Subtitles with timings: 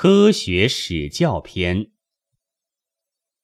[0.00, 1.90] 科学史教篇。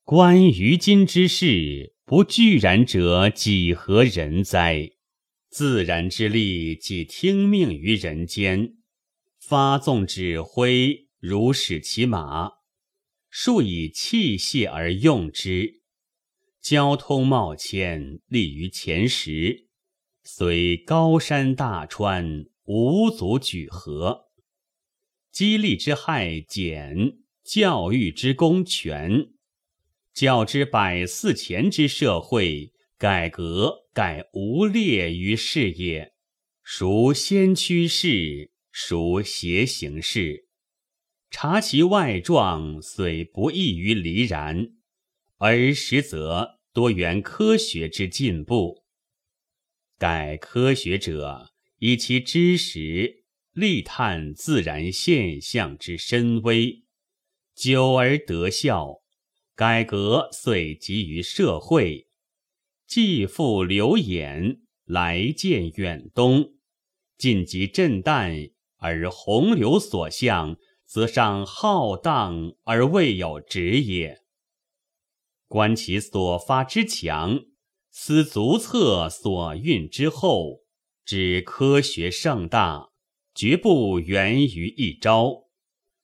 [0.05, 4.93] 观于今之事，不具然者，几何人哉？
[5.51, 8.77] 自然之力，即听命于人间，
[9.41, 12.53] 发纵指挥，如使其马，
[13.29, 15.83] 数以器械而用之。
[16.61, 19.67] 交通贸迁，立于前时，
[20.23, 24.24] 虽高山大川，无足举河。
[25.35, 29.31] 激励之害减，教育之功全，
[30.13, 36.13] 较之百四前之社会改革，改无劣于世也。
[36.63, 38.53] 孰先驱士？
[38.71, 40.47] 孰邪行事？
[41.33, 44.69] 察其外状，虽不异于离然，
[45.39, 48.85] 而实则多源科学之进步。
[49.99, 53.24] 改科学者，以其知识。
[53.55, 56.83] 力探自然现象之深微，
[57.55, 59.03] 久而得效，
[59.55, 62.09] 改革遂集于社会。
[62.85, 66.55] 继父流眼，来见远东，
[67.17, 74.25] 尽及震旦，而洪流所向，则尚浩荡而未有止也。
[75.47, 77.45] 观其所发之强，
[77.89, 80.65] 思足测所运之厚，
[81.05, 82.91] 指科学盛大。
[83.35, 85.49] 绝不源于一朝，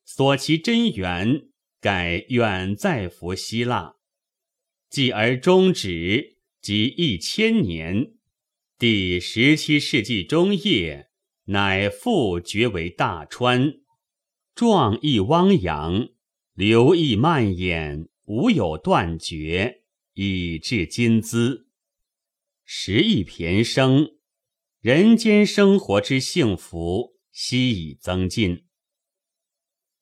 [0.04, 1.48] 所其真源，
[1.80, 3.94] 盖远在弗希腊。
[4.88, 8.14] 继而终止，即一千年。
[8.76, 11.10] 第十七世纪中叶，
[11.44, 13.74] 乃复绝为大川，
[14.54, 16.08] 壮意汪洋，
[16.54, 19.84] 流溢蔓延，无有断绝，
[20.14, 21.68] 以至今兹。
[22.64, 24.16] 时亦平生，
[24.80, 27.19] 人间生活之幸福。
[27.42, 28.66] 悉以增进，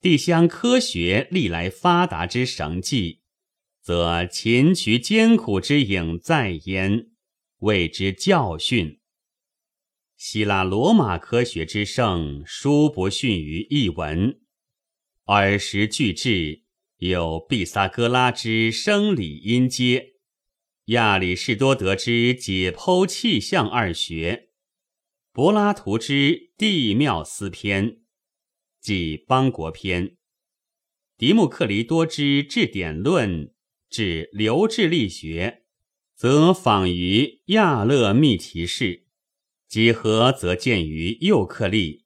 [0.01, 3.23] 地乡科学历来发达之神迹，
[3.81, 7.13] 则勤渠艰苦之影在焉，
[7.59, 8.99] 谓之教训。
[10.17, 14.41] 希腊罗马科学之盛，殊不逊于一文。
[15.27, 16.65] 尔时俱至，
[16.97, 20.15] 有毕萨哥拉之生理音阶，
[20.87, 24.48] 亚里士多德之解剖气象二学。
[25.39, 27.99] 柏拉图之地妙思篇，
[28.81, 30.17] 即邦国篇；
[31.17, 33.55] 狄木克利多之治典论，
[33.89, 35.63] 指流质力学，
[36.17, 39.05] 则仿于亚勒密提士；
[39.69, 42.03] 几何则见于右克利；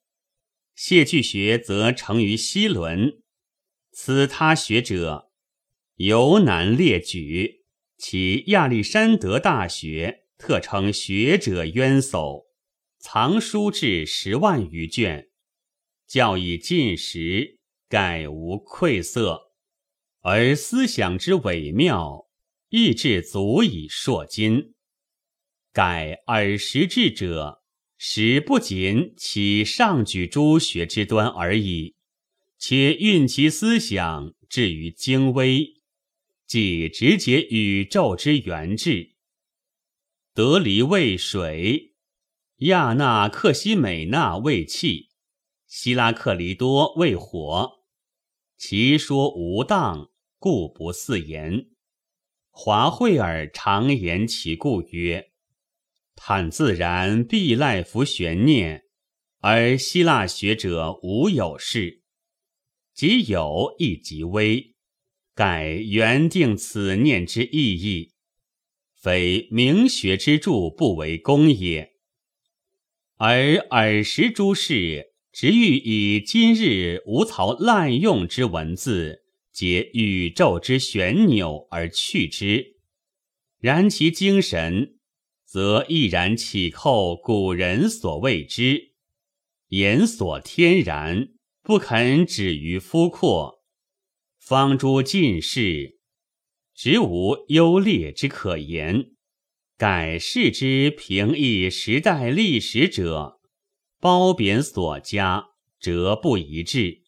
[0.75, 3.22] 谢句学则成于西伦。
[3.92, 5.31] 此他学者，
[5.97, 7.65] 尤难列举。
[7.97, 12.51] 其亚历山德大学，特称学者渊薮。
[13.02, 15.28] 藏书至十万余卷，
[16.06, 17.58] 教以尽时，
[17.88, 19.52] 盖无愧色。
[20.20, 22.28] 而思想之伟妙，
[22.68, 24.74] 亦至足以烁金。
[25.72, 27.64] 盖尔时智者，
[27.98, 31.96] 实不仅起上举诸学之端而已，
[32.56, 35.74] 且运其思想至于精微，
[36.46, 39.16] 即直解宇宙之源质。
[40.32, 41.91] 得离为水。
[42.66, 45.08] 亚纳克西美纳为气，
[45.66, 47.80] 希拉克利多为火。
[48.56, 51.70] 其说无当，故不似言。
[52.50, 55.32] 华惠尔常言其故曰
[56.14, 58.84] ：“叹自然必赖弗玄念，
[59.40, 62.04] 而希腊学者无有事。
[62.94, 64.76] 即有亦极微，
[65.34, 68.12] 盖原定此念之意义，
[68.94, 71.90] 非明学之著不为功也。”
[73.25, 79.22] 而尔时诸事，直欲以今日无曹滥用之文字，
[79.53, 82.78] 解宇宙之旋钮而去之。
[83.60, 84.99] 然其精神，
[85.44, 88.94] 则毅然启扣古人所谓之
[89.69, 91.28] 言所天然，
[91.62, 93.63] 不肯止于肤阔。
[94.41, 96.01] 方诸进士，
[96.75, 99.13] 直无优劣之可言。
[99.82, 103.40] 改世之平易时代历史者，
[103.98, 105.46] 褒贬所加，
[105.80, 107.02] 则不一致。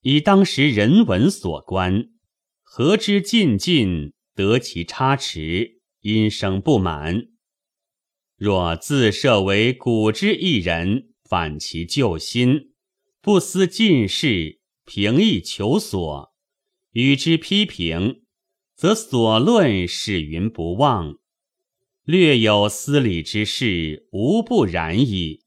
[0.00, 2.06] 以当时人文所观，
[2.62, 7.26] 何之进进，得其差池，因生不满。
[8.38, 12.72] 若自设为古之一人，反其旧心，
[13.20, 16.32] 不思进士，平易求索，
[16.92, 18.22] 与之批评，
[18.74, 21.18] 则所论始云不忘。
[22.04, 25.44] 略有私理之事，无不然矣。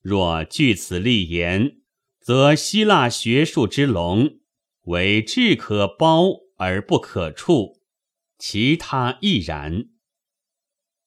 [0.00, 1.78] 若据此立言，
[2.20, 4.38] 则希腊学术之龙
[4.82, 6.26] 为智可包
[6.56, 7.80] 而不可触，
[8.38, 9.86] 其他亦然。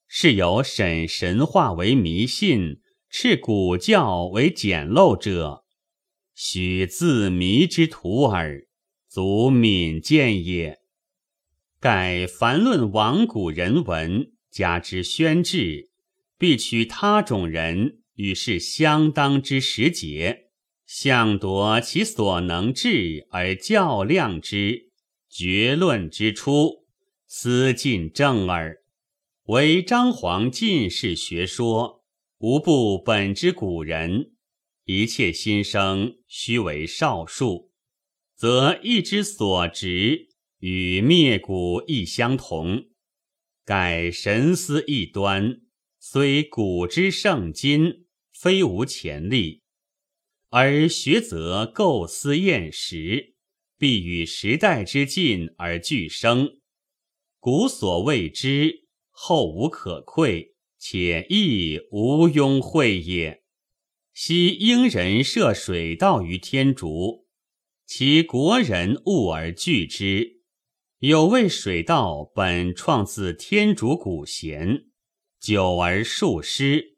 [0.05, 5.63] 是有审神话为迷信，斥古教为简陋者，
[6.35, 8.67] 许自迷之徒耳，
[9.07, 10.79] 足敏见也。
[11.79, 15.89] 盖凡论亡古人文，加之宣志，
[16.37, 20.49] 必取他种人与是相当之时节，
[20.85, 24.89] 相夺其所能治而较量之，
[25.29, 26.85] 决论之初，
[27.27, 28.83] 思尽正耳。
[29.43, 32.03] 为张皇进士学说，
[32.39, 34.33] 无不本之古人，
[34.85, 37.71] 一切新生须为少数，
[38.35, 40.29] 则一之所执
[40.59, 42.88] 与灭古亦相同。
[43.69, 45.61] 盖神思异端，
[45.99, 49.61] 虽古之圣今，非无前例；
[50.49, 53.35] 而学则构思验实，
[53.77, 56.57] 必与时代之进而俱生。
[57.39, 58.87] 古所谓之。
[59.11, 63.43] 后无可愧，且亦无庸讳也。
[64.15, 67.27] 昔英人设水道于天竺，
[67.85, 70.38] 其国人恶而惧之。
[70.99, 74.87] 有谓水道本创自天竺古贤，
[75.39, 76.97] 久而数失。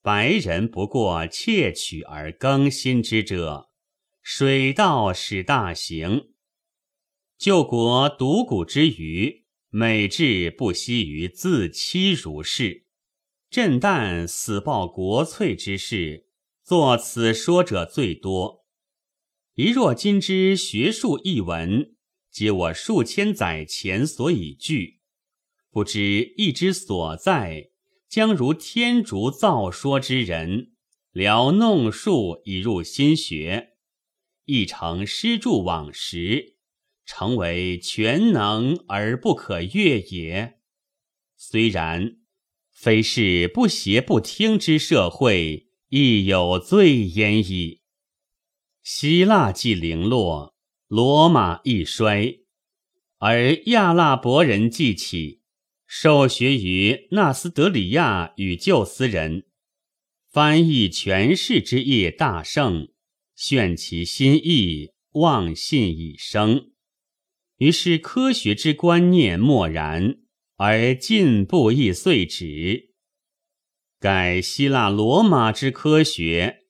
[0.00, 3.68] 白人不过窃取而更新之者，
[4.22, 6.28] 水道始大行。
[7.36, 9.44] 救国独古之余。
[9.70, 12.86] 美志不惜于自欺如是，
[13.50, 16.28] 震旦死报国粹之事，
[16.62, 18.64] 作此说者最多。
[19.54, 21.95] 一若今之学术译文，
[22.36, 25.00] 皆我数千载前所以具，
[25.70, 27.70] 不知义之所在，
[28.10, 30.72] 将如天竺造说之人，
[31.12, 33.78] 聊弄术以入心学，
[34.44, 36.56] 亦成诗著往时。
[37.06, 40.58] 成为全能而不可越也。
[41.38, 42.18] 虽然，
[42.70, 47.80] 非是不邪不听之社会，亦有罪焉矣。
[48.82, 50.55] 希腊既零落，
[50.88, 52.42] 罗马一衰，
[53.18, 55.40] 而亚拉伯人既起，
[55.84, 59.46] 受学于纳斯德里亚与旧斯人，
[60.30, 62.92] 翻译权势之业大盛，
[63.34, 66.70] 炫其心意，妄信已生。
[67.56, 70.18] 于是科学之观念漠然，
[70.54, 72.94] 而进步亦遂止。
[73.98, 76.66] 改希腊罗马之科学，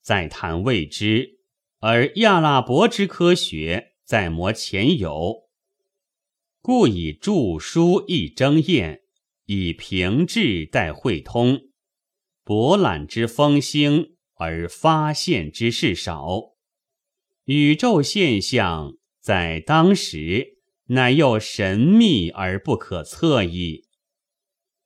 [0.00, 1.37] 再谈未知；
[1.80, 5.48] 而亚拉伯之科学，在摩前有。
[6.60, 9.02] 故以著书易争验，
[9.46, 11.60] 以平治待会通。
[12.44, 16.54] 博览之风兴，而发现之事少。
[17.44, 18.94] 宇宙现象。
[19.20, 23.84] 在当时，乃又神秘而不可测矣。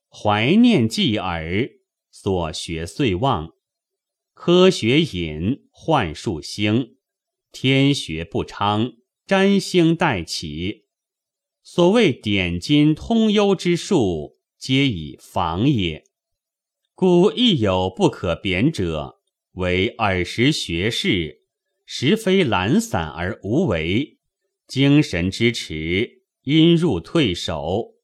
[0.08, 1.70] 怀念继而，
[2.10, 3.54] 所学遂忘。
[4.44, 6.96] 科学隐，幻术兴，
[7.52, 8.94] 天学不昌，
[9.24, 10.86] 占星待起。
[11.62, 16.02] 所谓点金通幽之术，皆以防也。
[16.96, 19.20] 故亦有不可贬者，
[19.52, 21.44] 为耳识学士，
[21.86, 24.18] 实非懒散而无为。
[24.66, 27.94] 精神之持，因入退守，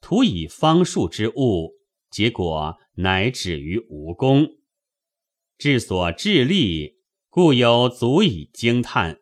[0.00, 1.76] 徒以方术之物，
[2.10, 4.57] 结果乃止于无功。
[5.58, 9.18] 至所致力，故有足以惊叹。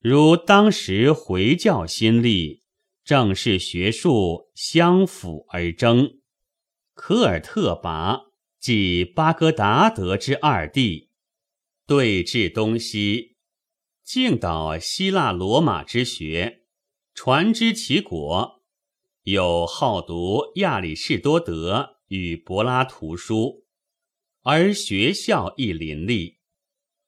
[0.00, 2.62] 如当时回教新立，
[3.04, 6.20] 正是学术相辅而争。
[6.94, 8.22] 科尔特拔
[8.58, 11.10] 即巴格达德之二弟，
[11.86, 13.36] 对峙东西。
[14.02, 16.64] 敬导希腊罗马之学，
[17.14, 18.62] 传之其国，
[19.24, 23.61] 有好读亚里士多德与柏拉图书，
[24.42, 26.38] 而学校亦林立，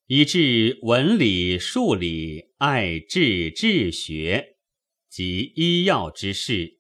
[0.07, 4.57] 以致文理数理爱治治学
[5.09, 6.79] 及医药之事。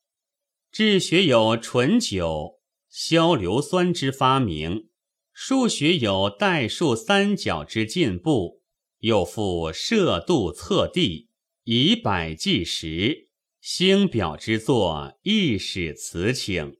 [0.70, 4.88] 治学有醇酒、硝硫酸之发明，
[5.32, 8.62] 数学有代数三角之进步。
[9.00, 11.28] 又复设度测地，
[11.64, 13.28] 以百计时，
[13.60, 16.78] 星表之作，亦使此请。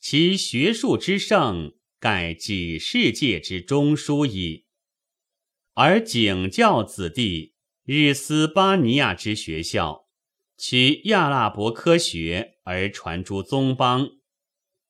[0.00, 4.66] 其学术之盛，盖几世界之中枢矣。
[5.74, 10.08] 而景教子弟，日斯巴尼亚之学校，
[10.56, 14.08] 取亚拉伯科学而传诸宗邦，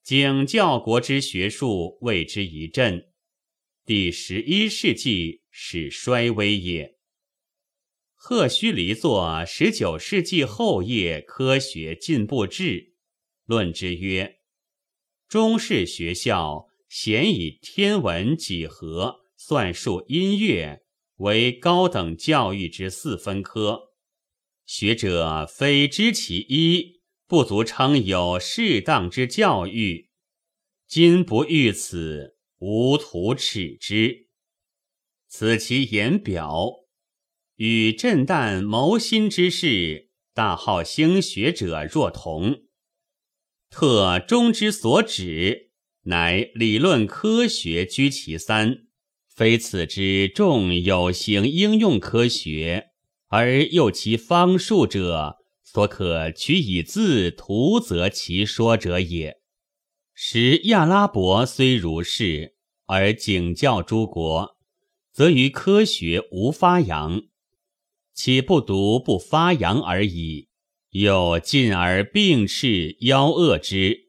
[0.03, 3.13] 景教国之学术为之一振。
[3.85, 5.43] 第十一世纪。
[5.61, 6.99] 是衰微也。
[8.15, 12.95] 赫胥黎作十九世纪后叶科学进步志，
[13.45, 14.39] 论之曰：
[15.29, 20.85] 中式学校咸以天文、几何、算术、音乐
[21.17, 23.93] 为高等教育之四分科，
[24.65, 30.09] 学者非知其一，不足称有适当之教育。
[30.87, 34.29] 今不遇此，无徒耻之。
[35.29, 36.71] 此其言表，
[37.57, 42.63] 与震旦谋心之事，大好兴学者若同。
[43.69, 45.68] 特中之所指，
[46.09, 48.87] 乃理论科学居其三，
[49.29, 52.89] 非此之重有形应用科学，
[53.29, 59.37] 而又其方术者，所可取以自图则其说者也。
[60.15, 62.55] 使亚拉伯虽如是，
[62.87, 64.57] 而景教诸国，
[65.13, 67.21] 则于科学无发扬，
[68.15, 70.49] 岂不独不发扬而已？
[70.93, 74.08] 又进而并斥妖恶之。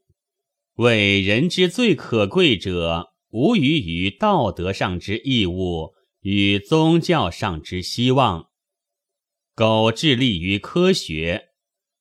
[0.79, 8.47] 为人之最可贵者，无余于道德上之义务与宗教上之希望。
[9.53, 11.49] 苟致力于科学，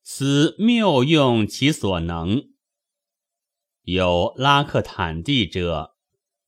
[0.05, 2.51] 此谬用其所能。
[3.83, 5.97] 有拉克坦地者，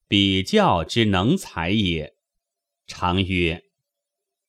[0.07, 2.15] 比较之能才也。
[2.87, 3.65] 常曰：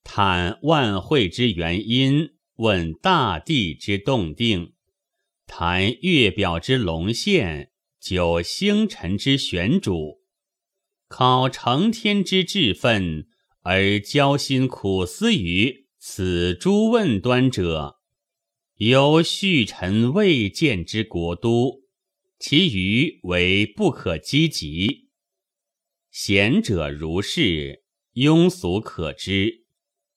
[0.04, 4.74] 谈万会之原因，问大地之动定，
[5.48, 7.71] 谈月表之龙现，
[8.02, 10.24] 究星辰之玄主，
[11.08, 13.28] 考成天之志愤，
[13.62, 18.00] 而交心苦思于此诸问端者，
[18.78, 21.84] 由序臣未见之国都。
[22.40, 25.10] 其余为不可积极，
[26.10, 27.84] 贤者如是，
[28.16, 29.68] 庸俗可知。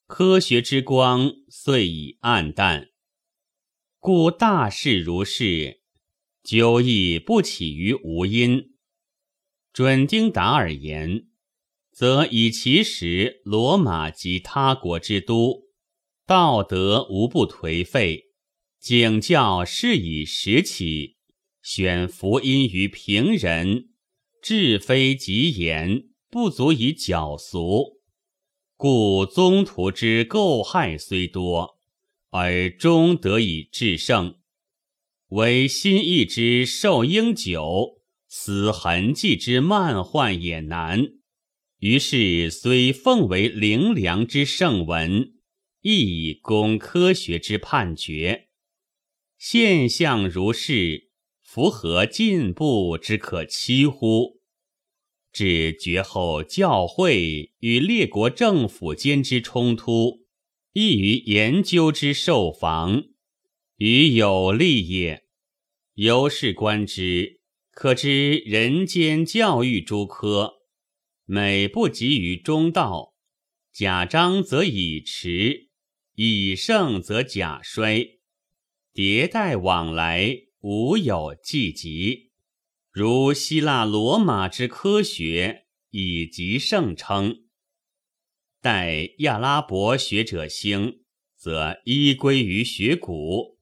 [0.06, 2.88] 科学之光遂已暗淡，
[3.98, 5.82] 故大事如是，
[6.44, 8.74] 久亦不起于无因。
[9.72, 11.28] 准丁达尔言，
[11.90, 15.62] 则以其时罗马及他国之都，
[16.26, 18.26] 道德无不颓废，
[18.78, 21.16] 景教是以时起。
[21.62, 23.88] 选福音于平人，
[24.42, 28.02] 至非极言，不足以矫俗。
[28.76, 31.78] 故宗徒之构害虽多，
[32.28, 34.36] 而终得以制胜。
[35.28, 41.04] 唯心意之受应久，死痕迹之慢患也难。
[41.78, 45.34] 于是虽奉为灵良之圣文，
[45.82, 48.48] 亦以供科学之判决。
[49.38, 51.12] 现象如是。
[51.54, 54.40] 符合进步之可期乎？
[55.32, 60.26] 至绝后教会与列国政府间之冲突，
[60.72, 63.04] 易于研究之受防，
[63.76, 65.24] 与有利也。
[65.94, 67.40] 由是观之，
[67.70, 70.54] 可知人间教育诸科，
[71.24, 73.14] 每不及于中道，
[73.72, 75.68] 假彰则以迟，
[76.14, 78.18] 以盛则假衰，
[78.92, 80.44] 迭代往来。
[80.66, 82.30] 无有既极，
[82.90, 87.44] 如希腊罗马之科学以极盛称。
[88.62, 91.02] 待亚拉伯学者兴，
[91.36, 93.53] 则依归于学古；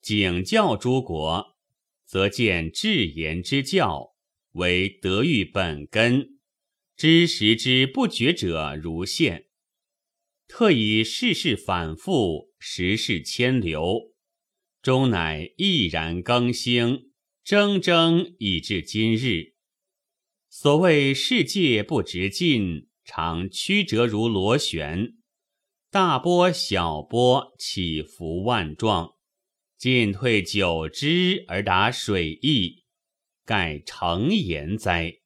[0.00, 1.56] 景教诸国，
[2.04, 4.14] 则见至言之教
[4.52, 6.38] 为德育本根。
[6.96, 9.46] 知识之不觉者如现，
[10.46, 14.12] 特以世事反复，时事迁流。
[14.82, 17.12] 终乃毅然更新，
[17.44, 19.54] 铮铮以至今日。
[20.48, 25.14] 所谓世界不直进，常曲折如螺旋，
[25.90, 29.14] 大波小波，起伏万状，
[29.80, 32.84] 进退久之而达水意，
[33.46, 35.20] 盖成言哉？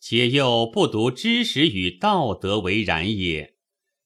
[0.00, 3.56] 且又不独知识与道德为然也，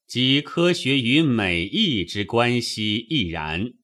[0.05, 3.75] 即科学与美意之关系亦然。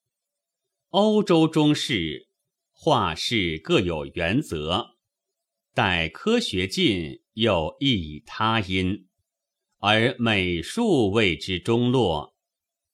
[0.89, 2.27] 欧洲中世
[2.73, 4.97] 画事各有原则，
[5.73, 9.07] 待科学进又亦以他因，
[9.79, 12.35] 而美术谓之中落，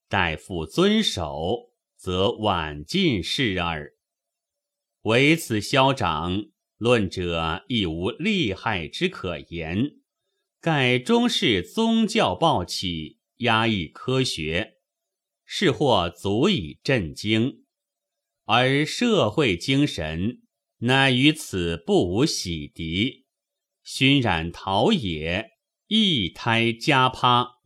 [0.08, 1.67] 待复遵守，
[1.98, 3.94] 则晚进士耳。
[5.02, 9.96] 唯此消长，论者亦无利害之可言。
[10.60, 14.78] 盖中世宗教暴起，压抑科学，
[15.44, 17.64] 是或足以震惊。
[18.44, 20.42] 而社会精神
[20.78, 23.24] 乃于此不无洗涤，
[23.82, 25.50] 熏染陶冶，
[25.86, 27.58] 一胎加趴，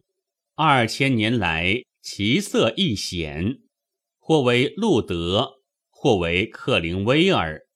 [0.55, 3.62] 二千年来其色异显，
[4.25, 7.67] 或为路德，或为克林威尔，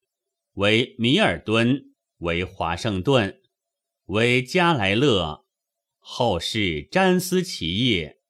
[0.52, 3.40] 为米尔顿，为华盛顿，
[4.04, 5.44] 为加莱勒。
[5.98, 8.20] 后世詹思其业，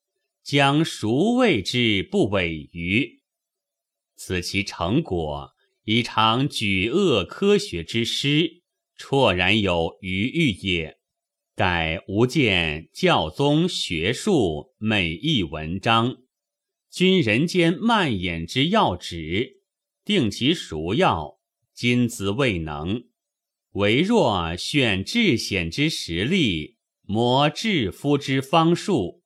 [0.42, 3.20] 将孰谓之不伪于？
[4.16, 5.50] 此其成果，
[5.84, 8.62] 以常举恶科学之师，
[8.98, 10.96] 绰然有余欲也。
[11.54, 16.16] 盖吾见教宗学术美意文章，
[16.96, 19.60] 君人间蔓延之要旨，
[20.02, 21.38] 定其孰药，
[21.74, 23.04] 今兹未能。
[23.72, 26.78] 唯若选至显之实力。
[27.02, 29.22] 磨至夫之方术，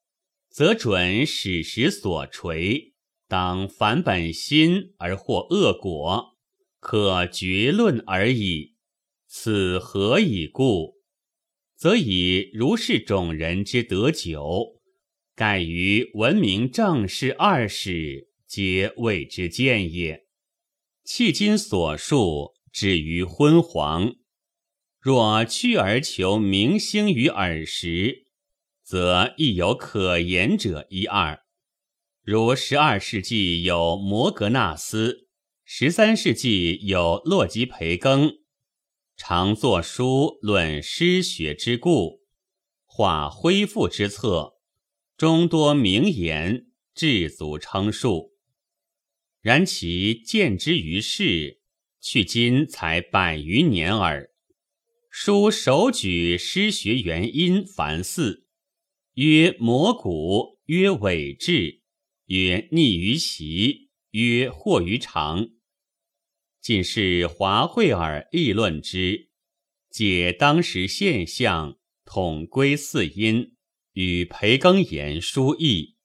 [0.49, 2.93] 则准史实所垂，
[3.29, 6.37] 当反本心而获恶果，
[6.81, 8.75] 可决论而已。
[9.29, 10.97] 此何以故？
[11.77, 14.80] 则以如是种人之得久，
[15.41, 20.27] 盖于文明正事二史，皆谓之见也。
[21.07, 24.17] 迄今所述，止于昏黄。
[25.01, 28.27] 若去而求明星于耳时，
[28.83, 31.41] 则亦有可言者一二。
[32.23, 35.27] 如十二世纪有摩格纳斯，
[35.65, 38.41] 十三世纪有洛基培根，
[39.17, 42.21] 常作书论诗学之故，
[42.85, 44.60] 画恢复之策，
[45.21, 48.39] 中多名言，至足称述。
[49.43, 51.61] 然其见之于世，
[52.01, 54.31] 去今才百余年耳。
[55.11, 58.47] 书首举诗学原因凡四：
[59.17, 61.83] 曰魔古，曰伪志，
[62.29, 65.51] 曰逆于习，曰惑于常。
[66.63, 69.29] 仅是华惠尔议论之，
[69.91, 73.55] 解当时现象，统归四因，
[74.01, 75.97] 与培根言书异。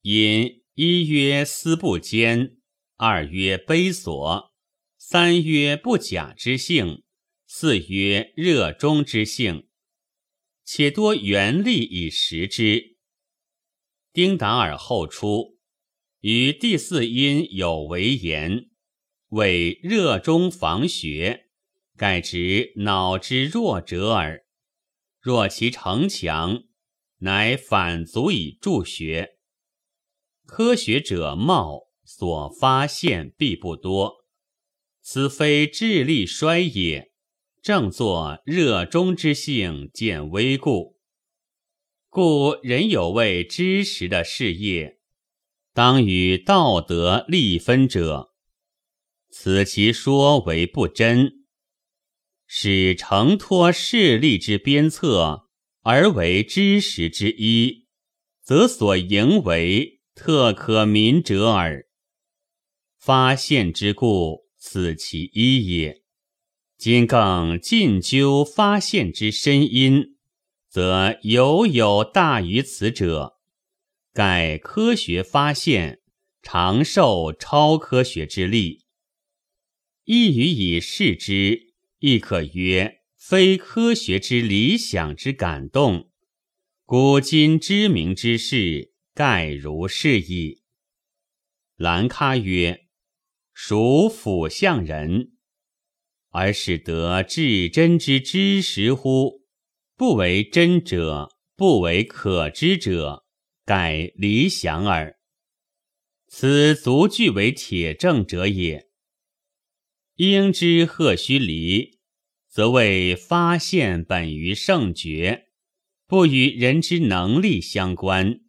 [0.00, 2.56] 因一曰思不坚，
[2.96, 4.50] 二曰悲所，
[4.96, 7.02] 三曰不假之性。
[7.46, 9.68] 四曰热衷之性，
[10.64, 12.96] 且多原力以实之。
[14.10, 15.58] 丁达尔后出，
[16.20, 18.70] 于第四因有为言，
[19.28, 21.50] 谓热衷防学，
[21.94, 24.46] 盖指脑之弱者耳。
[25.20, 26.64] 若其成强，
[27.22, 29.38] 乃反足以助学。
[30.44, 34.24] 科学者貌，所发现必不多，
[35.00, 37.12] 此非智力衰也。
[37.62, 40.98] 正作热衷之性见微故，
[42.08, 44.98] 故人有为知识的事业，
[45.72, 48.32] 当与道德立分者，
[49.30, 51.44] 此其说为不真，
[52.48, 55.48] 使承托势力之鞭策
[55.82, 57.86] 而为知识之一，
[58.40, 61.86] 则所营为特可民者耳。
[62.98, 66.02] 发现之故，此其一也。
[66.78, 70.16] 今更进究发现之深因，
[70.68, 73.40] 则犹有大于此者。
[74.12, 76.00] 盖科学发现
[76.42, 78.84] 常受超科学之力，
[80.04, 86.10] 一语以示之，亦可曰非科学之理想之感动。
[86.84, 90.64] 古今知名之事，盖如是矣。
[91.76, 92.88] 兰喀曰
[93.54, 95.34] ：“属辅相人。”
[96.30, 99.44] 而使得至真之知识乎？
[99.96, 103.24] 不为真者，不为可知者，
[103.64, 105.16] 盖理想耳。
[106.26, 108.88] 此足具为铁证者也。
[110.16, 112.00] 应知赫须离，
[112.52, 115.46] 则为发现本于圣觉，
[116.06, 118.42] 不与人之能力相关。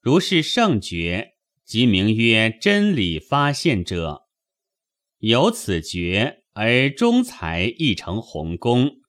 [0.00, 4.28] 如是圣觉，即名曰真理发现者。
[5.18, 6.38] 有此觉。
[6.52, 9.00] 而中才亦成鸿功，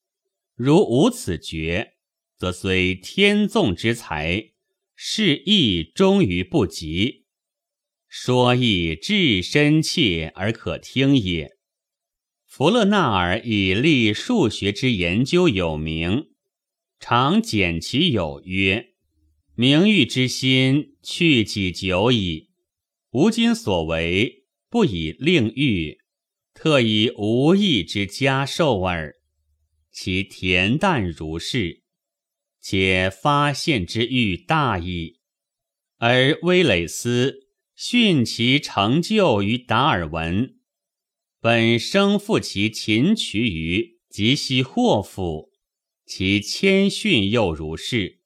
[0.56, 1.96] 如无此觉，
[2.38, 4.52] 则虽天纵之才，
[4.96, 7.26] 是亦终于不及。
[8.08, 11.58] 说亦至深切而可听也。
[12.52, 16.32] 弗勒纳尔以立数学之研究有名，
[17.00, 18.88] 常简其有曰
[19.56, 22.50] ：“名誉之心去己久矣？
[23.12, 26.00] 吾今所为，不以令誉。”
[26.54, 29.16] 特以无益之家受耳，
[29.90, 31.84] 其恬淡如是，
[32.60, 35.22] 且发现之欲大矣。
[36.00, 40.58] 而威雷斯训其成就于达尔文，
[41.44, 45.50] 本生负其琴曲于吉西霍夫，
[46.06, 48.20] 其谦逊又如是。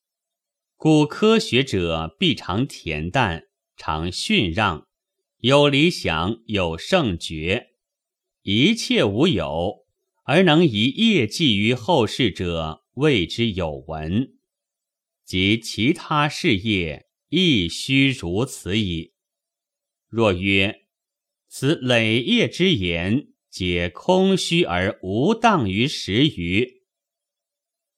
[0.75, 3.43] 故科学者必常恬淡，
[3.78, 4.89] 常逊让，
[5.38, 7.67] 有理想，有圣觉，
[8.41, 9.86] 一切无有，
[10.25, 14.34] 而能以业绩于后世者，谓之有闻。
[15.23, 19.13] 及其他事业，亦须如此矣。
[20.10, 20.85] 若曰
[21.58, 26.84] 此累业之言，皆空虚而无当于时余，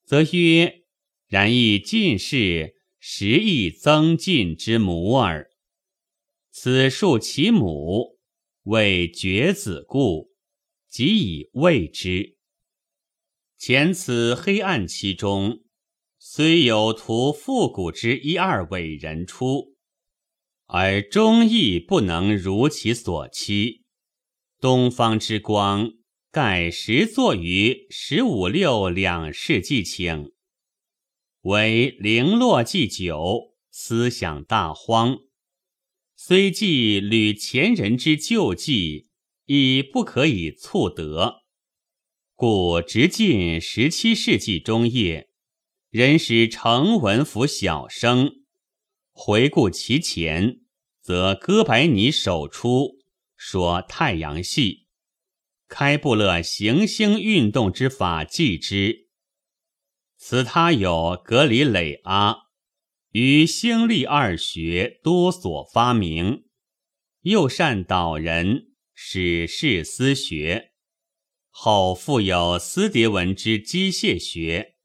[0.06, 0.84] 则曰：
[1.26, 5.50] 然亦尽是时亦增进之母耳。
[6.52, 8.20] 此数其母
[8.66, 10.36] 为绝子故，
[10.88, 12.38] 即以谓之。
[13.58, 15.64] 前此黑暗期中。
[16.20, 19.77] 虽有图复古之一二伟人出，
[20.68, 23.84] 而终亦不能如其所期。
[24.60, 25.92] 东方之光，
[26.32, 30.32] 盖实作于十五六两世纪请，
[31.42, 35.18] 为零落既久，思想大荒。
[36.16, 39.10] 虽记履前人之旧迹，
[39.46, 41.44] 亦不可以促得。
[42.36, 45.30] 故直近十七世纪中叶。
[45.90, 48.42] 人使成文符小生，
[49.20, 50.60] 回顾其前，
[51.02, 53.00] 则哥白尼首出
[53.36, 54.90] 说太阳系，
[55.68, 59.08] 开布勒行星运动之法纪之。
[60.18, 62.38] 此他有格里累阿
[63.10, 66.44] 于星历二学多所发明，
[67.22, 70.74] 又善导人，使事思学，
[71.50, 74.76] 后复有斯迭文之机械学。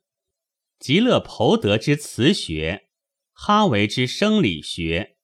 [0.78, 2.88] 吉勒侯德之磁学，
[3.32, 5.16] 哈维之生理学，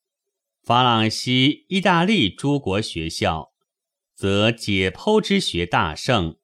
[0.62, 3.52] 法朗西、意大利诸国学校，
[4.14, 6.36] 则解剖之学大盛，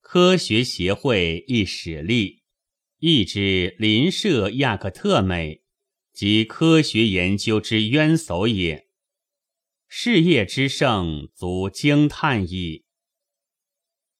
[0.00, 2.42] 科学协会亦始立，
[2.98, 5.62] 亦之邻舍亚克特美
[6.12, 8.88] 及科学研究之渊薮也。
[9.86, 12.84] 事业之盛，足惊叹矣。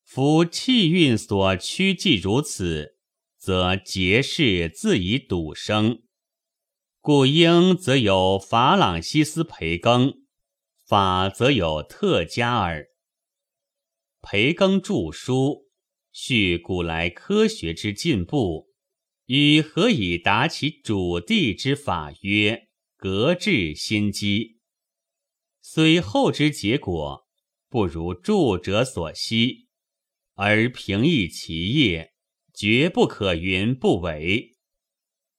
[0.04, 2.92] 夫气运所趋，既如此。
[3.36, 6.03] 则节事自以笃生，
[7.06, 10.22] 故应则有法朗西斯培根，
[10.86, 12.86] 法则有特加尔。
[14.22, 15.68] 培根著书，
[16.12, 18.70] 叙古来科学之进步，
[19.26, 24.56] 与何以达其主地之法曰格致心机。
[25.60, 27.26] 虽后之结果
[27.68, 29.68] 不如著者所希，
[30.36, 32.14] 而平易其业。
[32.54, 34.53] 绝不可云不为，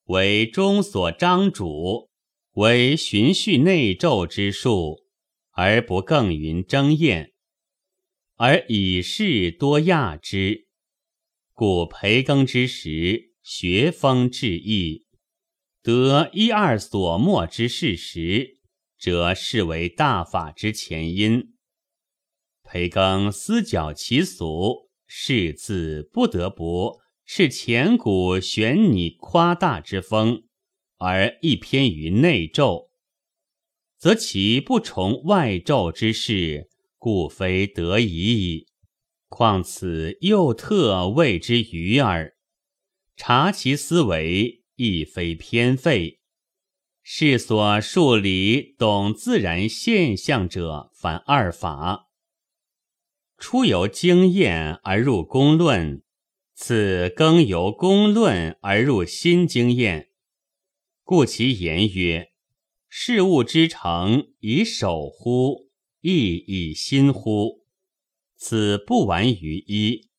[0.06, 2.10] 为中所张主，
[2.52, 5.04] 为循序内奏之术，
[5.52, 7.34] 而不更云争艳，
[8.36, 10.68] 而以事多亚之。
[11.54, 15.06] 故培耕之时，学风致意，
[15.82, 18.60] 得一二所莫之事实，
[19.00, 21.56] 则视为大法之前因。
[22.62, 27.00] 培耕思矫其俗，是自不得不。
[27.26, 30.44] 是前古玄拟夸大之风，
[30.98, 32.92] 而一偏于内咒，
[33.98, 38.68] 则其不从外咒之事，故非得已矣。
[39.28, 42.36] 况此又特谓之愚耳。
[43.18, 46.20] 察其思维，亦非偏废。
[47.02, 52.10] 是所数理懂自然现象者，凡二法。
[53.38, 56.05] 初由经验而入公论。
[56.58, 60.12] 此更由公论而入新经验，
[61.04, 62.32] 故其言曰
[62.88, 65.70] ：“事物之成，以守乎？
[66.00, 67.66] 亦以心乎？
[68.38, 70.10] 此不完于一，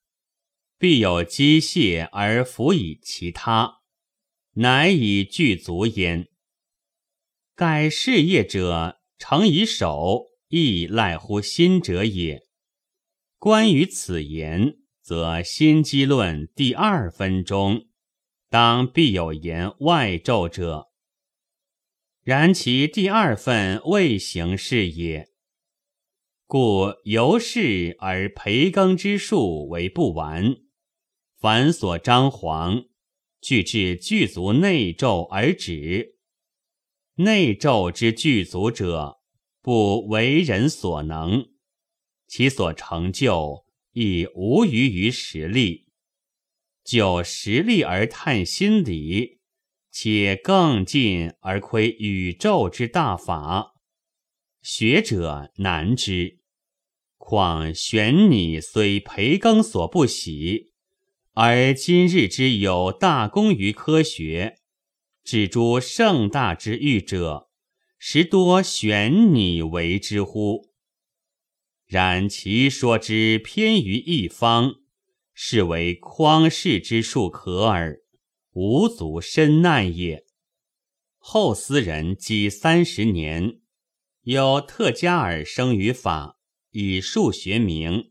[0.79, 3.79] 必有机械而辅以其他，
[4.57, 6.29] 乃以具足焉。
[7.55, 12.47] 盖事业者成以守，亦赖乎心者也。
[13.39, 17.87] 关于此言。”则心机论第二分中，
[18.51, 20.89] 当必有言外咒者。
[22.25, 25.29] 然其第二份未行事也，
[26.45, 30.57] 故由是而培耕之术为不完，
[31.39, 32.87] 凡所张皇，
[33.41, 36.17] 具至具足内咒而止。
[37.19, 39.21] 内咒之具足者，
[39.63, 41.47] 不为人所能，
[42.27, 43.66] 其所成就。
[43.99, 45.87] 亦无余于实力，
[46.85, 49.39] 就实力而探心理，
[49.91, 53.73] 且更进而窥宇宙之大法，
[54.61, 56.41] 学者难之。
[57.17, 60.75] 况玄拟虽培耕所不喜，
[61.33, 64.59] 而今日之有大功于科学，
[65.25, 67.49] 指诸盛大之欲者，
[67.99, 70.75] 实多玄拟为之乎？
[71.87, 74.75] 然其说之偏于一方，
[75.33, 78.01] 是为匡世之术可耳，
[78.53, 80.25] 无足深难也。
[81.19, 83.61] 后斯人积三十年，
[84.23, 86.41] 有特加尔生于法，
[86.73, 88.11] 以数学名。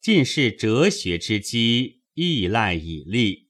[0.00, 3.48] 尽是哲学之基，亦赖以立。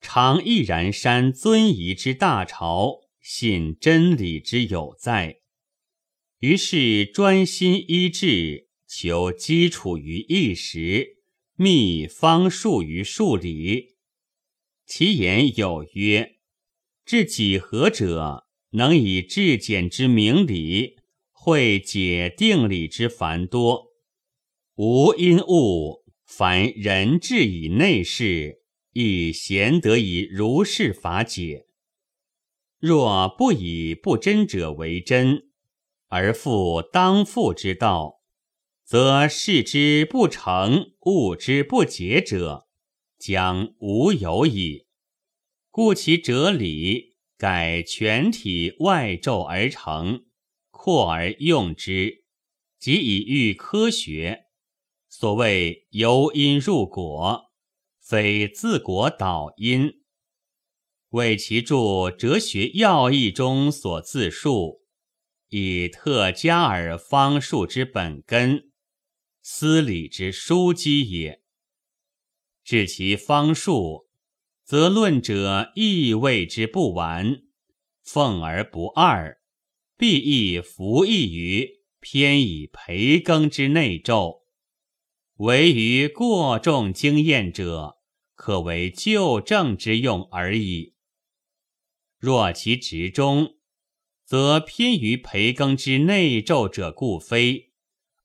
[0.00, 5.40] 常毅然山尊仪之大朝，信真理之有在。
[6.46, 11.16] 于是专心医治，求基础于一时，
[11.56, 13.96] 秘方术于数理。
[14.86, 16.36] 其言有曰
[17.04, 20.98] ：“至几何者，能以至简之明理，
[21.32, 23.88] 会解定理之繁多。”
[24.78, 31.66] 无因物，凡人治以内事，亦贤得以如是法解。
[32.78, 35.45] 若不以不真者为真，
[36.16, 38.22] 而复当复之道，
[38.82, 42.66] 则事之不成，物之不解者，
[43.18, 44.86] 将无有矣。
[45.70, 50.24] 故其哲理，改全体外宙而成，
[50.70, 52.24] 扩而用之，
[52.78, 54.46] 即以喻科学。
[55.10, 57.52] 所谓由因入果，
[58.00, 59.92] 非自果导因。
[61.10, 61.76] 为其著
[62.10, 64.85] 《哲学要义》中所自述，
[65.48, 68.70] 以特加尔方术之本根，
[69.42, 71.42] 思理之枢机也。
[72.64, 74.08] 至其方术，
[74.64, 77.42] 则论者亦谓之不完，
[78.02, 79.40] 奉而不二，
[79.96, 84.42] 必亦服役于偏以培耕之内咒。
[85.36, 87.98] 唯于过重经验者，
[88.34, 90.94] 可为旧正之用而已。
[92.18, 93.55] 若其直中，
[94.26, 97.70] 则偏于培耕之内咒者故非，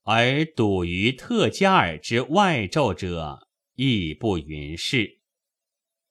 [0.02, 5.20] 而笃于特加尔之外咒者亦不云是。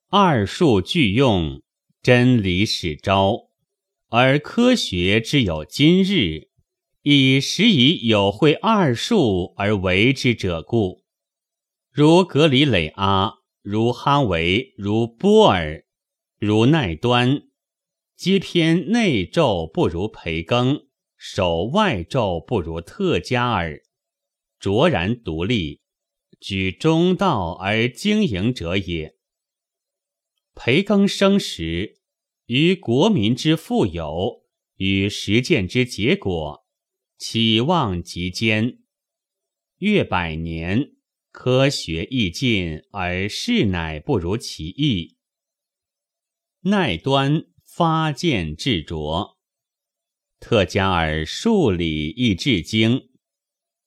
[0.10, 1.62] 二术俱用，
[2.02, 3.50] 真理始昭，
[4.08, 6.50] 而科学之有今日。
[7.04, 11.04] 以时以有会二术而为之者故，
[11.92, 15.84] 如格里累阿，如哈维，如波尔，
[16.38, 17.42] 如奈端，
[18.22, 20.86] 皆偏内咒不如培根，
[21.18, 23.82] 守外咒不如特加尔，
[24.60, 25.82] 卓然独立，
[26.40, 29.16] 举中道而经营者也。
[30.54, 32.00] 培根生时，
[32.46, 34.44] 于国民之富有，
[34.76, 36.64] 与实践之结果。
[37.18, 38.84] 期望极坚，
[39.80, 40.92] 越百年，
[41.32, 45.18] 科学亦进，而事乃不如其意。
[46.66, 47.48] 奈端
[47.82, 49.40] 发见至拙，
[50.40, 53.10] 特加尔数理亦至精，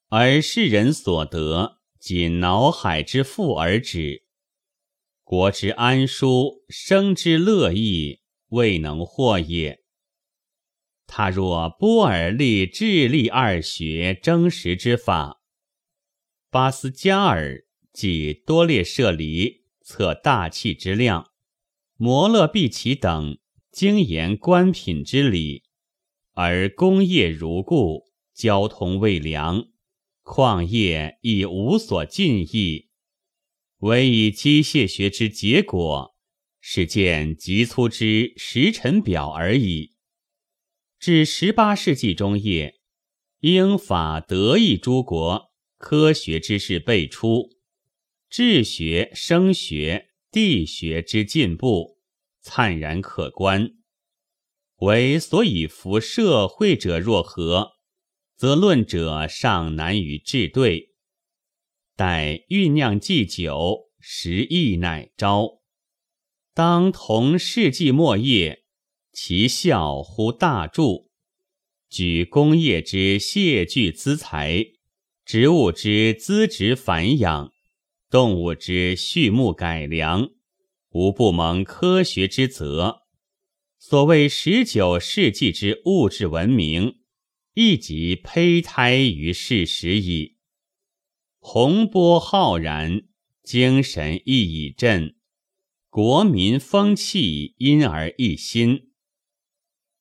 [0.08, 4.24] 而世人所得仅脑海之富而止，
[5.22, 9.84] 国之安舒，生之乐意，未能获也。
[11.06, 15.40] 他若波尔立智力二学争实之法，
[16.50, 21.30] 巴斯加尔即多列舍离测大气之量，
[21.96, 23.38] 摩勒毕奇等
[23.74, 25.64] 精研官品之理，
[26.34, 29.66] 而工业如故，交通未良，
[30.22, 32.90] 矿业亦无所进益，
[33.78, 36.14] 唯以机械学之结果，
[36.60, 39.96] 是见极粗之时辰表而已。
[41.00, 42.76] 至十八世纪中叶，
[43.40, 47.50] 英法德意诸国科学知识辈出，
[48.30, 51.93] 治学、声学、地学之进步
[52.44, 53.70] 灿然可观。
[54.80, 57.72] 唯所以服社会者若何，
[58.36, 60.90] 则论者尚难于治对。
[61.96, 65.62] 待酝酿既久，时亦乃昭。
[66.52, 68.60] 当同世纪末叶。
[69.16, 71.06] 其效乎大著，
[71.88, 74.64] 举工业之谢具资财，
[75.24, 77.52] 植物之资植繁养，
[78.10, 80.30] 动物之畜牧改良，
[80.94, 83.02] 无不蒙科学之泽。
[83.80, 87.00] 所谓十九世纪之物质文明，
[87.54, 90.36] 亦即胚胎于事实矣。
[91.40, 93.02] 洪波浩然，
[93.42, 95.16] 精神亦已振，
[95.90, 98.92] 国民风气因而一新。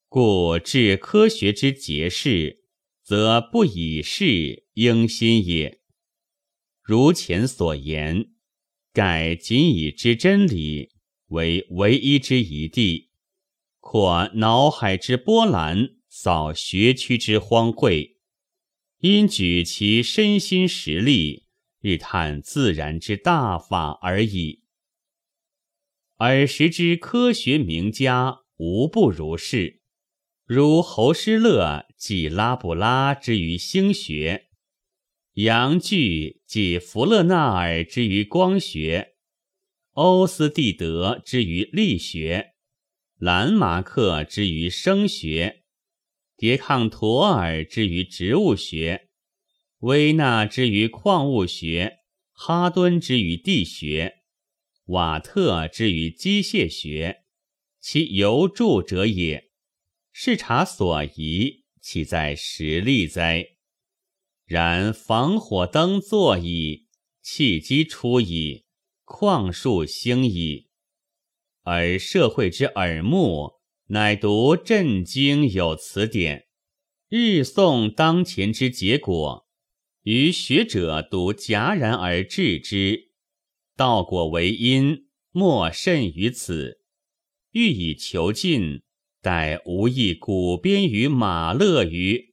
[0.07, 2.65] 故治科学之节事，
[3.03, 5.81] 则不以事应心也。
[6.83, 8.32] 如前所言，
[8.93, 10.91] 盖仅以知真理
[11.29, 13.09] 为唯一之一地，
[13.79, 18.17] 扩脑海之波澜，扫学区之荒秽，
[18.99, 21.47] 因举其身心实力，
[21.81, 24.61] 日探自然之大法而已。
[26.17, 29.81] 尔时之科学名家无不如是，
[30.45, 34.49] 如侯师乐即拉布拉之于星学。
[35.33, 39.15] 杨巨即弗勒纳尔之于光学，
[39.93, 42.51] 欧斯蒂德之于力学，
[43.17, 45.63] 兰马克之于声学，
[46.37, 49.09] 迭康陀尔之于植物学，
[49.79, 54.17] 威纳之于矿物学，哈敦之于地学，
[54.85, 57.23] 瓦特之于机械学，
[57.79, 59.49] 其尤著者也。
[60.11, 63.52] 视察所宜，岂在实力哉？
[64.45, 66.87] 然防火灯作矣，
[67.21, 68.65] 契机出矣，
[69.05, 70.67] 旷树兴矣，
[71.61, 73.53] 而社会之耳目
[73.87, 76.47] 乃读震惊有词典，
[77.07, 79.47] 日诵当前之结果，
[80.03, 83.11] 于学者独戛然而至之，
[83.77, 86.81] 道果为因，莫甚于此。
[87.51, 88.81] 欲以求进，
[89.21, 92.32] 待无益古编于马勒于。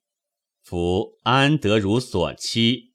[0.71, 2.93] 夫安得如所期？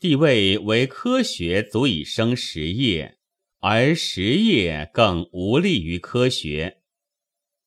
[0.00, 3.16] 地位为科学足以生实业，
[3.60, 6.82] 而实业更无利于科学。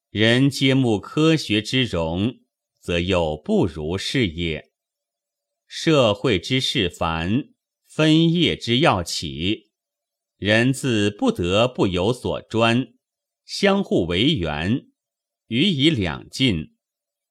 [0.10, 2.40] 人皆慕科学之荣，
[2.82, 4.74] 则又不如是也。
[5.68, 7.52] 社会之事繁，
[7.86, 9.72] 分业之要起，
[10.36, 12.94] 人自不得不有所专，
[13.46, 14.90] 相互为缘，
[15.48, 16.74] 予以两尽。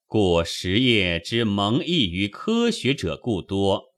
[0.09, 3.93] 故实业之蒙益于科学者故多，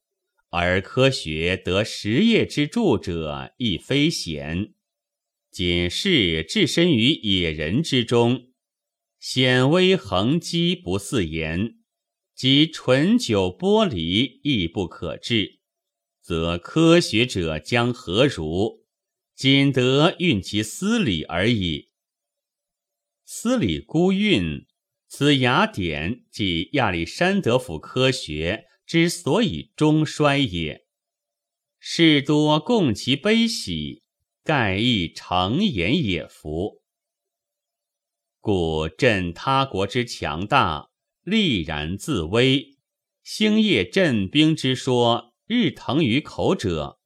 [0.48, 4.72] 而科学得实业之助者亦非贤。
[5.50, 8.48] 仅是置身于野人之中，
[9.20, 11.76] 显微横积不似言，
[12.34, 15.58] 即醇酒剥离亦不可治，
[16.22, 18.86] 则科学者将何如？
[19.34, 21.90] 仅得运其思理而已。
[23.26, 24.64] 思理孤运。
[25.10, 30.86] 此雅典即亚历山德府科学之所以终衰也。
[31.80, 34.02] 士多共其悲喜，
[34.44, 36.28] 盖亦成言也。
[36.28, 36.82] 夫
[38.38, 40.90] 故振他国之强大，
[41.22, 42.76] 力然自危；
[43.22, 47.00] 兴业振兵之说，日腾于口者，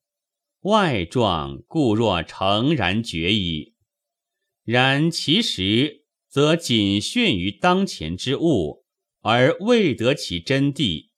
[0.62, 3.76] 外状固若诚然决矣。
[4.64, 6.01] 然其实。
[6.32, 8.86] 则仅炫于当前之物，
[9.20, 11.10] 而未得其真谛。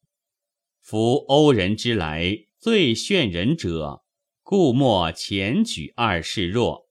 [0.81, 4.03] 夫欧人之来，最炫人者，
[4.43, 6.91] 故莫前举二世弱。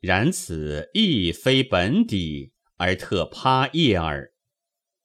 [0.00, 4.32] 然此亦非本底，而特趴叶耳。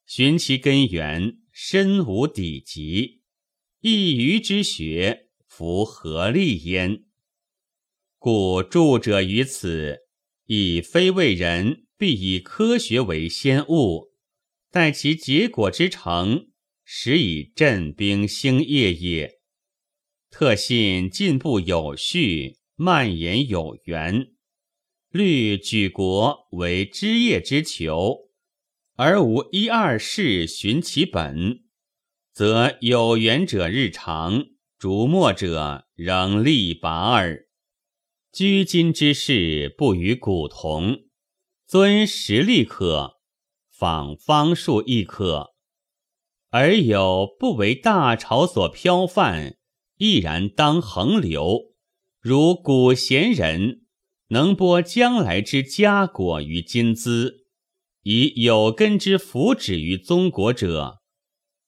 [0.05, 3.23] 寻其根源，深无底极。
[3.81, 7.03] 一余之学，弗何利焉？
[8.17, 9.97] 故著者于此，
[10.45, 11.87] 亦非为人。
[11.97, 14.12] 必以科学为先物，
[14.71, 16.49] 待其结果之成，
[16.86, 19.39] 始以振兵兴业也。
[20.29, 24.27] 特信进步有序，蔓延有源。
[25.10, 28.29] 虑举国为枝叶之求，
[28.95, 31.63] 而无一二事寻其本，
[32.31, 34.45] 则有缘者日长，
[34.77, 37.47] 逐末者仍力拔耳。
[38.31, 41.06] 居今之事，不与古同。
[41.67, 43.17] 尊实力可，
[43.69, 45.49] 仿方术亦可，
[46.49, 49.58] 而有不为大潮所漂泛，
[49.97, 51.73] 毅然当横流。
[52.21, 53.82] 如古贤人
[54.30, 57.47] 能播将来之佳果于今兹，
[58.03, 60.99] 以有根之福祉于宗国者，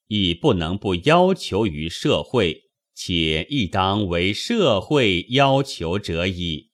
[0.08, 6.72] 亦不能不要求于社会，且亦当为社会要求者矣。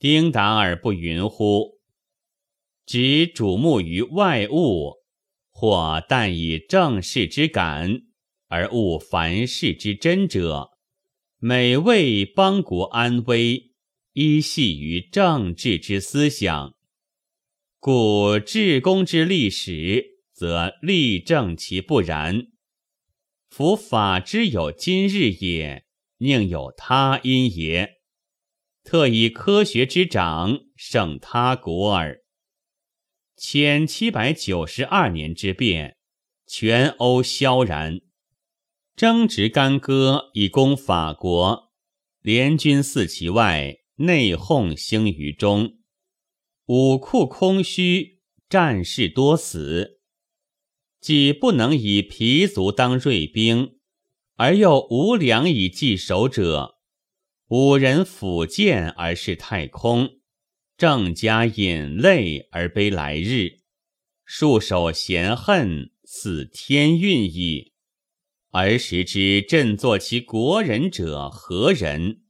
[0.00, 1.77] 丁达尔不云乎？
[2.88, 4.94] 只瞩目于外物，
[5.50, 8.00] 或但以正事之感，
[8.46, 10.70] 而误凡事之真者，
[11.36, 13.72] 每为邦国安危，
[14.14, 16.74] 依系于政治之思想。
[17.78, 22.46] 故治公之历史，则立正其不然。
[23.50, 25.84] 夫法之有今日也，
[26.16, 27.96] 宁有他因也？
[28.82, 32.22] 特以科学之长，胜他国耳。
[33.38, 35.96] 千七百九十二年之变，
[36.44, 38.00] 全欧萧然，
[38.96, 41.70] 争执干戈以攻法国，
[42.20, 45.78] 联军四其外，内讧兴于中。
[46.66, 48.18] 武库空虚，
[48.48, 50.00] 战士多死。
[51.00, 53.78] 既不能以皮卒当锐兵，
[54.34, 56.80] 而又无粮以济守者，
[57.50, 60.17] 五人抚剑而是太空，
[60.78, 63.62] 正加引泪而悲来日，
[64.24, 67.72] 束手嫌恨，似天运矣。
[68.52, 72.22] 而时之振作其国人者何人？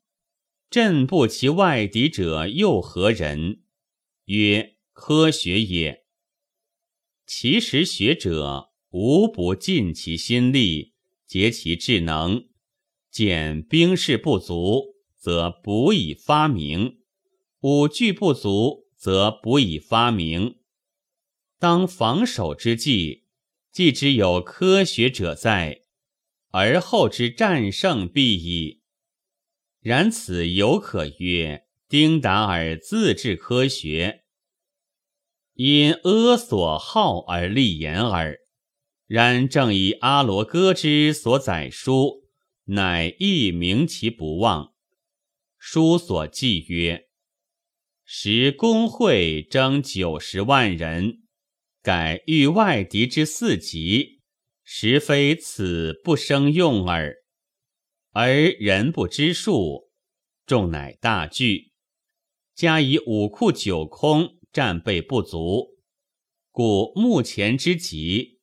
[0.71, 3.61] 振不其外敌者又何人？
[4.25, 6.07] 曰：科学也。
[7.27, 10.95] 其实学者无不尽其心力，
[11.27, 12.49] 竭其智能，
[13.11, 16.98] 见兵士不足，则补以发明；
[17.61, 20.61] 五具不足，则补以发明。
[21.59, 23.27] 当防守之际，
[23.73, 25.83] 既知有科学者在。
[26.51, 28.81] 而后之战胜必矣。
[29.81, 34.25] 然此犹可曰：丁达尔自治科学，
[35.55, 38.39] 因阿所好而立言耳。
[39.07, 42.25] 然正以阿罗戈之所载书，
[42.65, 44.73] 乃亦明其不忘。
[45.59, 47.08] 书所记曰：
[48.11, 51.25] 时公会征九十万人，
[51.83, 54.23] 改御外敌之四级。
[54.65, 57.17] 实非此不生用耳，
[58.13, 59.91] 而人不知数，
[60.47, 61.73] 众乃大惧。
[62.55, 65.77] 加以武库九空，战备不足，
[66.51, 68.41] 故目前之急，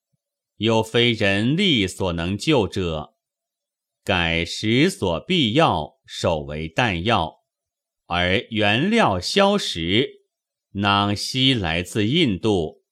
[0.58, 3.16] 又非人力所能救者，
[4.04, 7.45] 改时所必要，守为弹药，
[8.08, 10.22] 而原料消食，
[10.72, 12.84] 囊悉来自印度。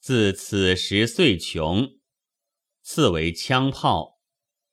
[0.00, 1.98] 自此时遂穷。
[2.82, 4.18] 次为枪炮，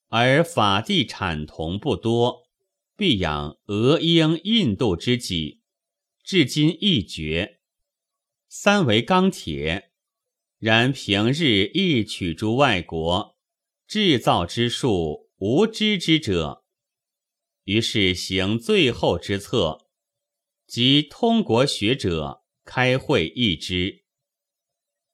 [0.07, 2.47] 而法地产铜不多，
[2.95, 5.61] 必养俄英印度之己，
[6.23, 7.59] 至今亦绝。
[8.47, 9.91] 三为钢铁，
[10.59, 13.37] 然平日亦取诸外国，
[13.85, 16.64] 制造之术无知之者。
[17.65, 19.87] 于是行最后之策，
[20.65, 24.03] 即通国学者开会议之。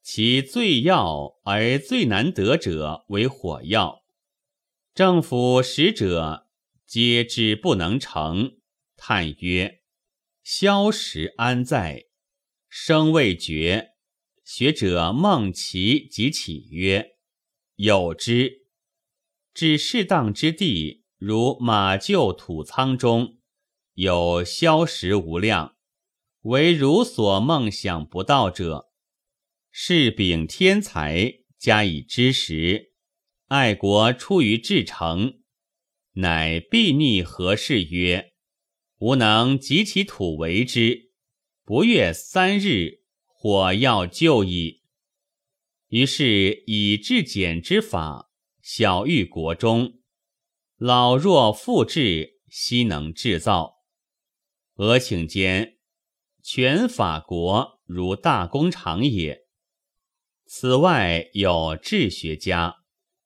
[0.01, 4.03] 其最要而最难得者为火药，
[4.93, 6.47] 政府使者
[6.85, 8.57] 皆知不能成，
[8.97, 9.81] 叹曰
[10.43, 12.07] ：“消食安在？”
[12.67, 13.91] 声未绝，
[14.43, 17.17] 学者孟其即起曰
[17.75, 18.67] ：“有之。
[19.53, 23.37] 至适当之地，如马厩土仓中，
[23.93, 25.75] 有消食无量，
[26.41, 28.89] 唯汝所梦想不到者。”
[29.69, 32.93] 是秉天才加以知识，
[33.49, 35.41] 爱国出于至诚，
[36.13, 38.33] 乃必逆何事曰
[38.97, 41.11] ：“吾能集其土为之，
[41.63, 44.81] 不越三日，火药就矣。”
[45.89, 48.31] 于是以至简之法，
[48.63, 50.00] 小喻国中，
[50.83, 53.83] 老弱妇质悉能制造。
[54.77, 55.77] 俄顷间，
[56.41, 59.43] 全法国如大工厂也。
[60.47, 62.77] 此外有治学家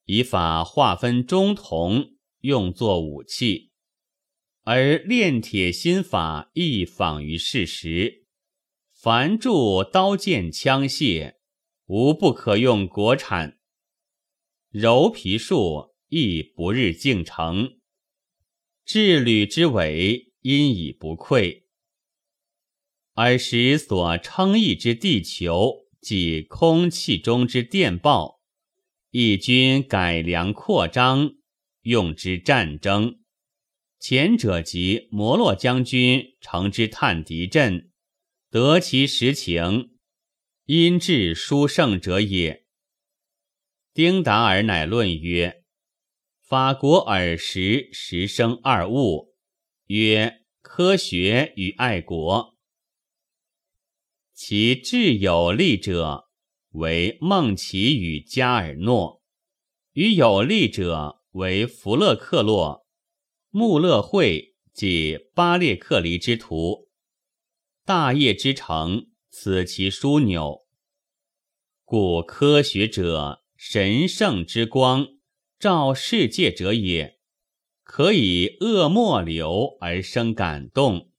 [0.04, 3.72] 以法划分中铜，用作武器，
[4.64, 8.26] 而炼铁心法亦仿于事实。
[8.92, 11.36] 凡铸刀剑枪械，
[11.86, 13.60] 无不可用国产。
[14.72, 17.78] 柔皮术亦不日竟成，
[18.86, 21.66] 治履之伟因以不愧，
[23.14, 25.86] 而时所称义之地球。
[26.02, 28.40] 即空气中之电报，
[29.10, 31.32] 义军改良扩张，
[31.82, 33.22] 用之战争。
[34.00, 37.90] 前者即摩洛将军乘之探敌阵，
[38.52, 39.98] 得其实情，
[40.66, 42.68] 因至殊胜者也。
[43.92, 45.65] 丁达尔乃论曰：
[46.48, 49.34] 法国尔时时生二物，
[49.88, 52.56] 曰科学与爱国。
[54.32, 56.26] 其智有力者
[56.74, 59.24] 为孟奇与加尔诺，
[59.94, 62.86] 与有力者为弗勒克洛、
[63.50, 66.90] 穆勒会及巴列克离之徒。
[67.84, 70.68] 大业之成，此其枢纽。
[71.84, 75.08] 故科学者神圣之光，
[75.66, 77.18] 照世界者也，
[77.82, 81.10] 可以恶莫流而生感动。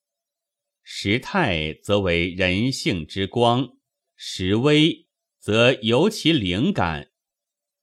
[0.84, 3.70] 时态则为人性之光，
[4.14, 5.09] 时微
[5.40, 7.11] 则由其灵感。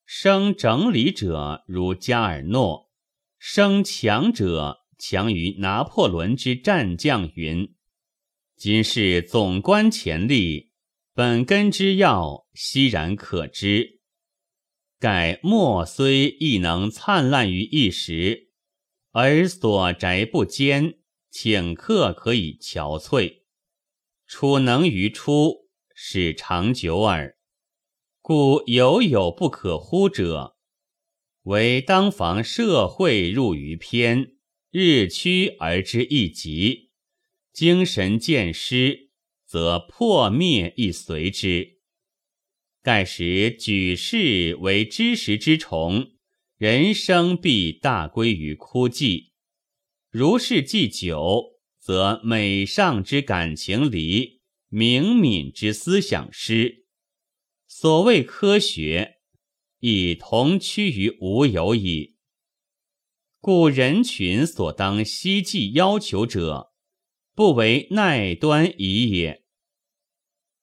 [0.05, 2.89] 生整理者如加尔诺，
[3.37, 7.75] 生强者强于拿破仑之战将云
[8.55, 10.71] ：“今世总观潜力，
[11.13, 13.92] 本根之要悉然可知。
[15.03, 18.51] 盖墨虽亦能灿烂于一时，
[19.11, 20.93] 而所宅不坚，
[21.29, 23.41] 顷刻可以憔悴。
[24.25, 27.35] 楚能于初，使长久耳。
[28.21, 30.55] 故犹有不可乎者。
[31.41, 34.37] 唯当防社会入于偏，
[34.71, 36.91] 日趋而之一极，
[37.51, 39.09] 精神渐失，
[39.45, 41.81] 则破灭亦随之。
[42.83, 46.11] 盖时举世为知识之虫，
[46.57, 49.29] 人生必大归于枯寂。
[50.11, 56.83] 如是既久，则美上之感情离，明敏之思想失。
[57.67, 59.19] 所谓科学，
[59.79, 62.17] 亦同趋于无有矣。
[63.39, 66.73] 故人群所当希冀要求者，
[67.33, 69.45] 不为奈端矣也。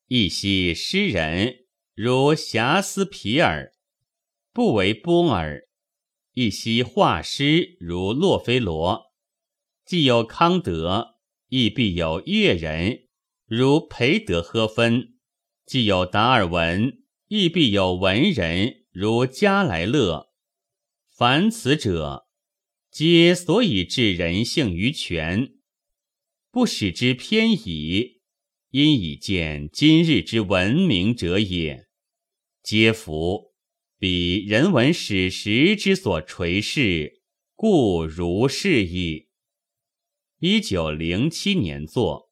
[0.09, 1.57] 一昔诗人。
[2.03, 3.75] 如遐斯皮尔，
[4.55, 5.67] 不为波尔；
[6.33, 9.13] 一夕画师如洛菲罗，
[9.85, 11.17] 既有康德，
[11.49, 13.09] 亦必有乐人
[13.45, 15.19] 如培德赫芬；
[15.67, 20.31] 既有达尔文，亦必有文人如加莱勒。
[21.11, 22.29] 凡此者，
[22.91, 25.53] 皆所以置人性于权，
[26.51, 28.23] 不使之偏倚，
[28.71, 31.90] 因以见今日之文明者也。
[32.71, 33.53] 皆服，
[33.99, 37.21] 彼人文史实之所垂视，
[37.57, 39.27] 故如是矣。
[40.39, 42.30] 一九零七年作。